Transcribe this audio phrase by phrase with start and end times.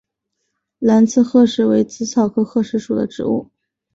[0.79, 3.51] 蓝刺鹤虱为紫草科鹤虱属的植物。